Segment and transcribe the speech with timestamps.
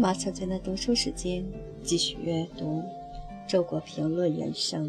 [0.00, 1.44] 马小娟的读书时间，
[1.82, 2.64] 继续阅读
[3.46, 4.88] 《周国评论人生》。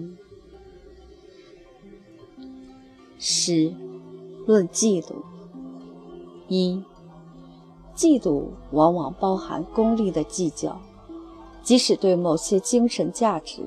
[3.20, 3.74] 十
[4.48, 5.16] 论嫉妒。
[6.48, 6.82] 一，
[7.94, 10.80] 嫉妒往往包含功利的计较，
[11.62, 13.64] 即使对某些精神价值，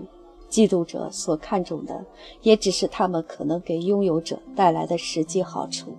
[0.49, 2.07] 嫉妒者所看重的，
[2.41, 5.95] 也只是他们可能给拥有者带来的实际好处，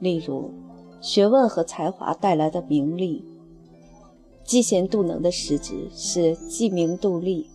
[0.00, 0.52] 例如
[1.00, 3.24] 学问和才华带来的名利。
[4.50, 7.48] 嫉贤妒能的实质是嫉名妒利，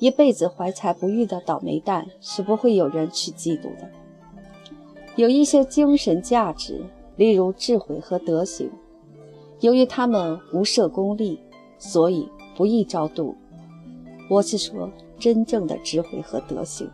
[0.00, 3.88] 一辈子怀才不遇的倒霉蛋是不会有人去嫉妒的。
[5.14, 6.84] 有一些精神价值，
[7.14, 8.68] 例如智慧和德行，
[9.60, 11.38] 由于他们无涉功利，
[11.78, 13.32] 所以不易招妒。
[14.28, 16.90] 我是说，真正的智慧和德行，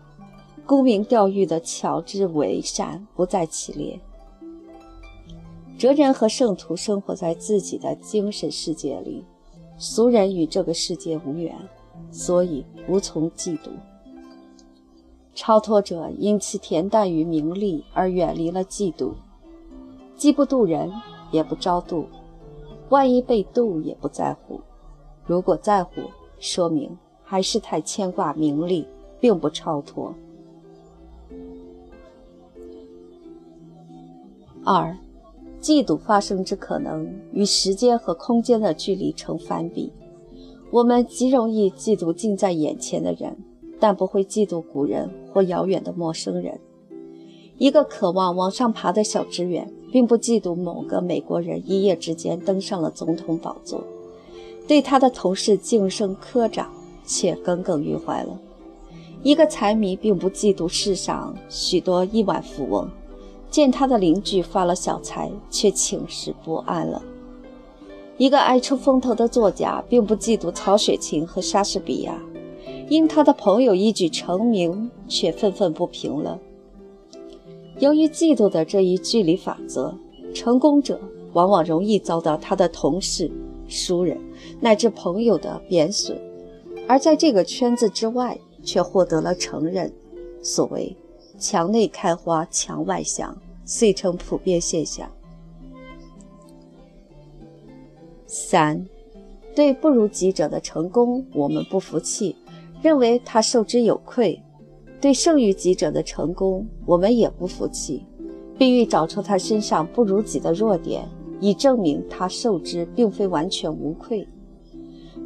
[0.66, 3.98] 沽名钓誉的巧智伪善不在其列。
[5.78, 9.22] 哲人和圣徒生活在自己的精神世界里，
[9.76, 11.54] 俗人与这个世界无缘，
[12.10, 13.68] 所以无从嫉妒。
[15.34, 19.12] 超脱者因其恬淡于名利而远离了嫉妒，
[20.16, 20.90] 既不妒人，
[21.30, 22.06] 也不招妒，
[22.88, 24.58] 万一被妒也不在乎。
[25.26, 26.00] 如果在乎，
[26.38, 28.88] 说明还是太牵挂名利，
[29.20, 30.14] 并不超脱。
[34.64, 34.96] 二。
[35.66, 39.92] 嫉妒发生之可能与时间和空间的距离成反比，
[40.70, 43.36] 我们极容易嫉妒近在眼前的人，
[43.80, 46.56] 但不会嫉妒古人或遥远的陌生人。
[47.58, 53.82] 一个渴望往上爬的小职员，并不嫉妒某个美国人一夜之间登上了总统宝座，
[54.68, 56.70] 对他的同事晋升科长
[57.04, 58.38] 却耿耿于怀了。
[59.24, 62.88] 一个财迷并不嫉妒世上许多亿万富翁。
[63.50, 67.02] 见他的邻居发了小财，却寝食不安了。
[68.18, 72.20] 一个爱出风头的作家，并不嫉妒曹雪芹和莎士比亚，
[72.88, 76.38] 因他的朋友一举成名，却愤愤不平了。
[77.78, 79.94] 由于嫉妒的这一距离法则，
[80.34, 81.00] 成功者
[81.32, 83.30] 往往容易遭到他的同事、
[83.68, 84.18] 熟人
[84.60, 86.18] 乃至朋友的贬损，
[86.86, 89.90] 而在这个圈子之外，却获得了承认。
[90.42, 90.94] 所谓。
[91.38, 95.10] 墙内开花墙外香，遂成普遍现象。
[98.26, 98.86] 三，
[99.54, 102.34] 对不如己者的成功，我们不服气，
[102.80, 104.40] 认为他受之有愧；
[105.00, 108.06] 对胜于己者的成功，我们也不服气，
[108.56, 111.06] 必欲找出他身上不如己的弱点，
[111.40, 114.26] 以证明他受之并非完全无愧。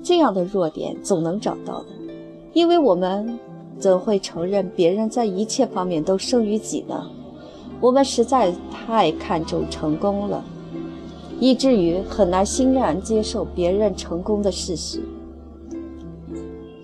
[0.03, 1.89] 这样的弱点总能找到的，
[2.55, 3.39] 因为我们。
[3.79, 7.11] 怎会承认别人在一切方面都胜于己呢？
[7.81, 10.45] 我们实在太看重成功了，
[11.39, 15.03] 以至于很难欣然接受别人成功的事实。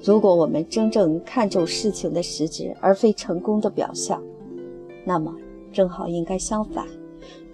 [0.03, 4.23] 如果我们真正看重事情的实质，而非成功的表象，
[5.05, 5.35] 那么
[5.73, 6.87] 正好应该相反。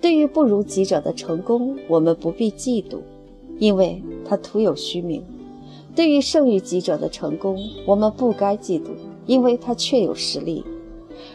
[0.01, 2.99] 对于不如己者的成功，我们不必嫉妒，
[3.59, 5.23] 因为他徒有虚名；
[5.95, 8.91] 对于胜于己者的成功，我们不该嫉妒。
[9.25, 10.65] 因为他确有实力，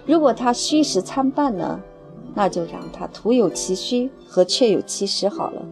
[0.05, 1.79] 如果他虚实参半呢，
[2.37, 5.65] 那就让他徒有其虚和确有其实好了。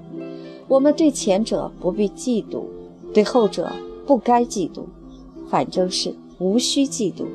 [0.67, 2.63] 我们对前者不必嫉妒，
[3.13, 3.71] 对后者
[4.07, 4.81] 不该嫉妒，
[5.47, 7.27] 反正是无需嫉妒。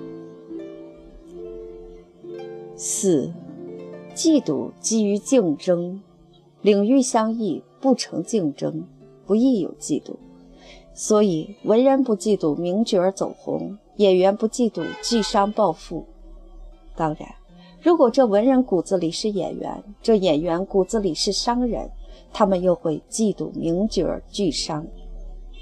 [2.75, 3.33] 四，
[4.17, 6.03] 嫉妒基于竞争，
[6.61, 8.83] 领域相异不成竞争，
[9.25, 10.17] 不易有嫉妒。
[10.93, 13.79] 所以文人不嫉妒名角走红。
[13.97, 16.07] 演员不嫉妒巨商暴富，
[16.97, 17.29] 当然，
[17.83, 21.91] 如果这文人骨子里是演员，这演员骨子里是商人，
[22.31, 24.87] 他们又会嫉妒名角巨商，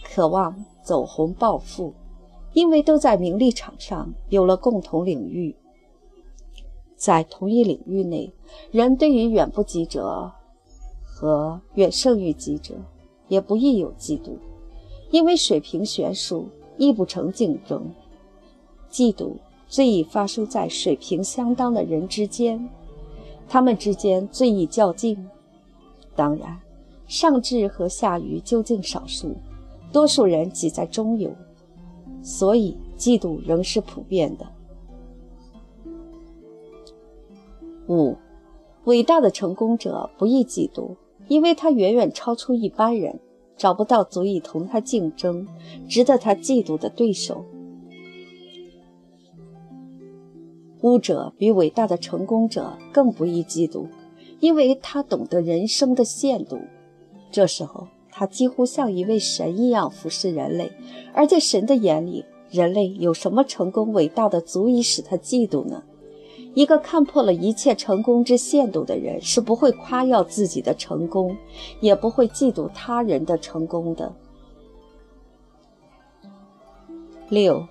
[0.03, 1.95] 渴望走红暴富，
[2.55, 5.55] 因为都在名利场上有了共同领域。
[6.97, 8.33] 在同一领域内，
[8.73, 10.33] 人对于远不及者
[11.05, 12.75] 和远胜于己者，
[13.29, 14.33] 也不易有嫉妒，
[15.13, 17.89] 因为水平悬殊，亦不成竞争。
[18.91, 19.37] 嫉妒
[19.69, 22.69] 最易发生在水平相当的人之间，
[23.47, 25.29] 他们之间最易较劲。
[26.17, 26.59] 当然，
[27.07, 29.37] 上智和下愚究竟少数，
[29.93, 31.31] 多数人挤在中游，
[32.23, 34.47] 所以嫉妒仍是普遍的。
[37.89, 38.17] 五，
[38.85, 40.97] 伟大的成功者不易嫉妒，
[41.29, 43.21] 因为他远远超出一般人，
[43.57, 45.47] 找不到足以同他竞争、
[45.89, 47.45] 值得他嫉妒的对手。
[50.83, 53.87] 巫者比伟大的成功者更不易嫉妒，
[54.41, 56.61] 因为他懂得人生的限度。
[57.31, 60.73] 这时候，他几乎像一位神一样服侍人类，
[61.13, 65.83] 而在神的眼里，人类有什么成功伟大的足以使他嫉妒呢？
[66.55, 71.37] 一个看破了一切成功之限度的人，是不会夸耀自己的成功，
[71.81, 74.13] 也不会嫉妒他人的成功的。
[77.29, 77.65] 六，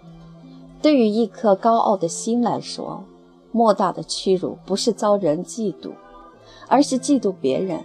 [0.82, 3.04] 对于一颗高傲的心来说，
[3.52, 5.92] 莫大的屈辱不是遭人嫉妒，
[6.68, 7.84] 而是嫉妒别人。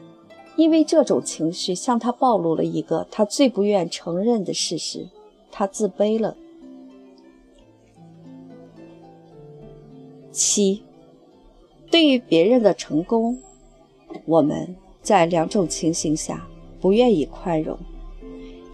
[0.54, 5.08] 因为这种情绪向他暴露了一个他最不愿承认的事实：
[5.50, 6.36] 他自卑了。
[10.30, 10.82] 七，
[11.90, 13.38] 对于别人的成功，
[14.26, 16.46] 我们在两种情形下
[16.80, 17.78] 不愿意宽容：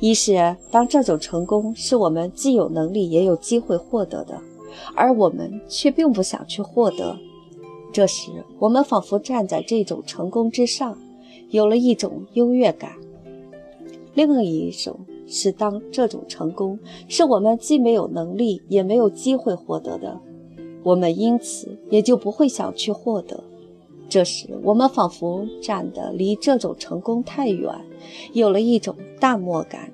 [0.00, 4.40] 一是当这种成功是我们既有能力也有机会获得的，
[4.94, 7.16] 而我们却并不想去获得，
[7.92, 10.96] 这时我们仿佛站在这种成功之上。
[11.50, 12.92] 有了一种优越感。
[14.12, 16.78] 另一种是，当这种成功
[17.08, 20.20] 是我们既没有能力也没有机会获得的，
[20.82, 23.42] 我们因此也就不会想去获得。
[24.08, 27.70] 这时，我们仿佛站得离这种成功太远，
[28.32, 29.92] 有了一种淡漠感。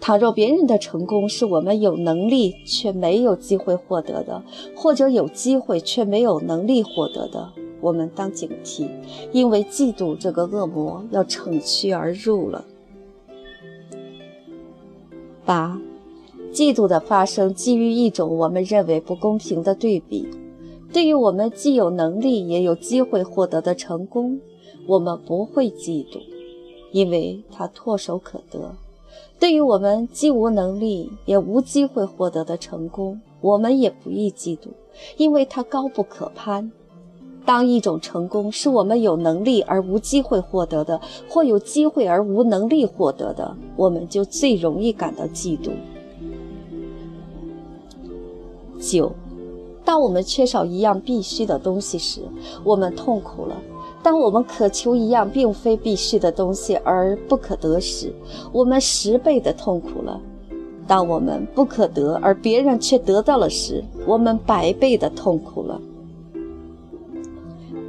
[0.00, 4.40] 倘若别人的成功是我们有能力却没有机会获得的，
[4.76, 8.88] 或者有机会却没有能力获得的，我们当警惕，
[9.32, 12.64] 因为嫉妒这个恶魔要乘虚而入了。
[15.44, 15.80] 八，
[16.52, 20.28] 嫉妒的发生基于一种我们认为不公平的对比。
[20.96, 24.40] 对于我们既有能力也有机会获得的成功，
[24.86, 26.22] 我们不会嫉妒，
[26.90, 28.60] 因为它唾手可得；
[29.38, 34.68] 对于我们既无能力也无机会获得的成功，我们也不易嫉妒，
[35.18, 36.72] 因为它高不可攀。
[37.44, 45.72] 当一种成功是我们有能力而无机会获得的，或有机会而无能力获得的，我们就最容易感到嫉妒。
[48.80, 49.12] 九，
[49.86, 52.20] 当我们缺少一样必须的东西时，
[52.64, 53.54] 我们痛苦了；
[54.02, 58.12] 当我们渴求一样并非必须的东西而不可得时，
[58.52, 60.20] 我们十倍的痛苦了；
[60.88, 65.80] 当我们不可得而别人却得到了时，我们百倍的痛苦了。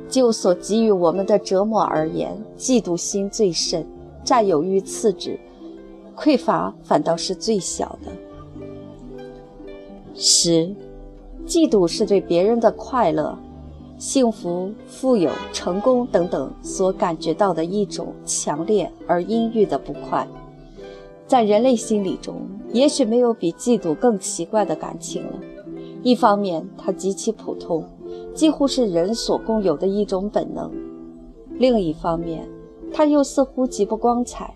[0.07, 3.85] 就所给予我们的折磨而言，嫉妒心最甚，
[4.23, 5.37] 占有欲次之，
[6.15, 8.11] 匮乏反倒是最小的。
[10.13, 10.73] 十，
[11.47, 13.37] 嫉妒是对别人的快乐、
[13.97, 20.27] 幸福、富有、成功等等所感觉到的一种强烈而阴郁的不快。
[21.25, 22.41] 在人类心理中，
[22.73, 25.33] 也许没有比嫉妒更奇怪的感情了。
[26.03, 27.83] 一方面，它极其普通。
[28.33, 30.71] 几乎是人所共有的一种本能。
[31.57, 32.47] 另一方面，
[32.93, 34.53] 它又似乎极不光彩，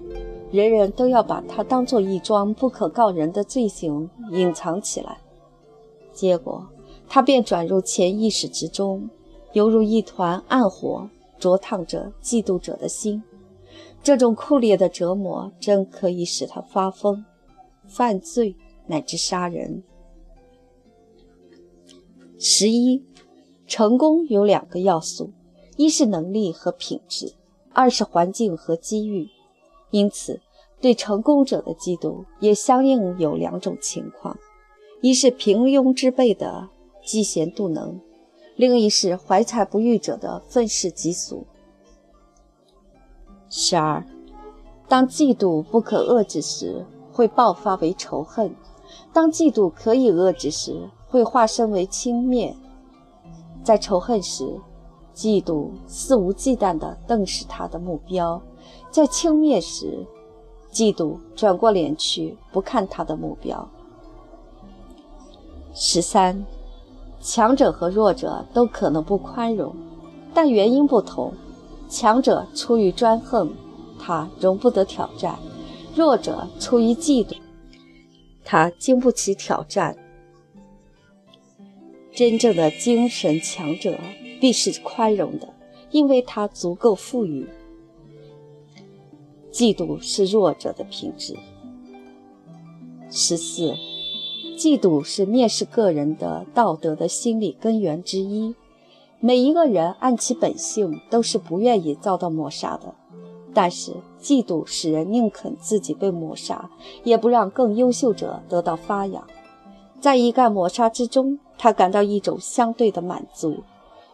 [0.52, 5.18] 人人都要把它当做一桩不可告人的罪行隐藏起来。
[6.14, 6.64] 结果，
[7.13, 9.10] 他便转入潜意识之中，
[9.52, 13.22] 犹如一团暗火，灼烫着嫉妒者的心。
[14.02, 17.25] 这种酷烈的折磨，真可以使他发疯、
[17.86, 18.56] 犯罪，
[18.88, 19.84] 乃至杀人。
[22.40, 23.04] 十一。
[23.68, 25.31] 成功有两个要素，
[25.76, 27.33] 一是能力和品质，
[27.74, 29.28] 二是环境和机遇。
[29.90, 30.40] 因此，
[30.80, 34.38] 对成功者的嫉妒也相应有两种情况：
[35.02, 36.69] 一是平庸之辈的
[37.11, 37.99] 嫉贤妒能，
[38.56, 41.45] 另一是怀才不遇者的愤世嫉俗。
[43.49, 44.01] 十二，
[44.87, 48.51] 当嫉妒不可遏制时，会爆发为仇恨；
[49.11, 52.56] 当嫉妒可以遏制时，会化身为轻蔑。
[53.61, 54.57] 在仇恨时，
[55.13, 58.39] 嫉妒肆无忌惮地瞪视他的目标；
[58.89, 60.07] 在轻蔑时，
[60.71, 63.68] 嫉妒转过脸去不看他的目标。
[65.73, 66.45] 十三，
[67.21, 69.75] 强者和弱者都可能不宽容，
[70.33, 71.33] 但原因不同。
[71.87, 73.54] 强者出于专横，
[73.99, 75.35] 他容不得挑战；
[75.94, 77.35] 弱者出于嫉妒，
[78.44, 79.97] 他经不起挑战。
[82.13, 83.97] 真正的精神强者
[84.40, 85.47] 必是宽容的，
[85.92, 87.47] 因为他足够富裕。
[89.51, 91.35] 嫉妒是弱者的品质。
[93.09, 93.75] 十四，
[94.61, 98.53] 嫉妒是蔑视个人的道德的心理根源之一。
[99.19, 102.94] 每一个人按其本性都是不愿意遭到抹杀的，
[103.56, 106.69] 但是嫉妒使人宁肯自己被抹杀，
[107.03, 109.23] 也不让更优秀者得到发扬。
[109.99, 111.39] 在一概抹杀之中。
[111.57, 113.57] 他感到一种相对的满足，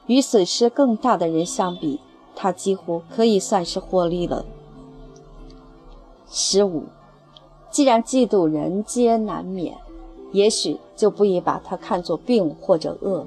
[0.06, 2.02] 与损失更大的人相比，
[2.36, 4.46] 他几乎可以算是获利了。
[6.30, 6.84] 十五，
[7.72, 9.78] 既然嫉妒人皆难免，
[10.32, 13.26] 也许就不宜把它看作病或者恶，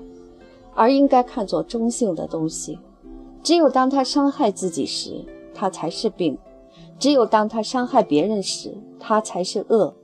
[0.74, 2.78] 而应该看作中性的东西。
[3.42, 6.36] 只有当它伤害自己时，它才是病；
[6.98, 9.94] 只有当它伤害别人时，它才是恶。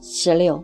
[0.00, 0.62] 十六。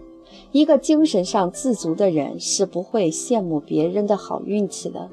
[0.53, 5.09] 一个精神上自足的人是不会羡慕别人的好运气的，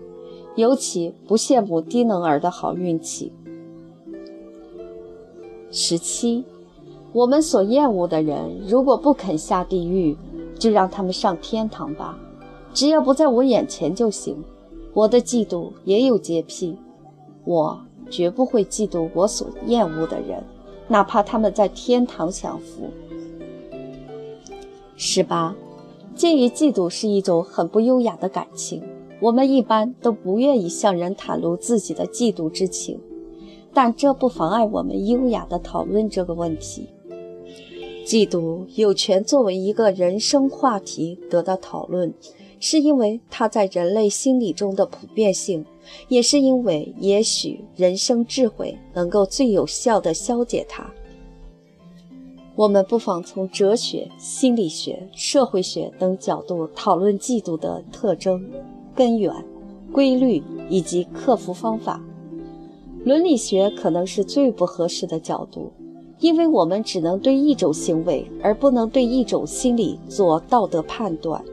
[0.55, 3.31] 尤其不羡慕低能儿的好运气。
[5.69, 6.43] 十七，
[7.17, 10.15] 我们所厌恶的人，如果不肯下地狱，
[10.59, 12.15] 就让他们上天堂吧，
[12.75, 14.37] 只要不在我眼前就行。
[14.93, 16.77] 我的嫉妒也有洁癖，
[17.43, 17.75] 我
[18.07, 20.43] 绝不会嫉妒我所厌恶的人，
[20.87, 22.83] 哪怕他们在天堂享福。
[24.95, 25.55] 十八，
[26.13, 28.83] 鉴于嫉妒是一种很不优雅的感情，
[29.19, 32.99] 我们一般都不愿意向人袒露自己的嫉妒之情，
[33.73, 36.87] 但这不妨碍我们优雅地讨论这个问题。
[38.07, 42.13] 嫉妒有权作为一个人生话题得到讨论，
[42.57, 45.65] 是因为它在人类心理中的普遍性，
[46.07, 50.89] 也是因为也许人生智慧能够最有效地消解它。
[52.55, 58.49] 我们不妨从哲学、心理学、社会学等角度讨论嫉妒的特征、
[58.95, 59.33] 根源、
[59.91, 62.01] 规律以及克服方法。
[63.03, 65.73] 伦理学可能是最不合适的角度，
[66.19, 71.43] 因为我们只能对一种行为而不能对一种心理做道德判断。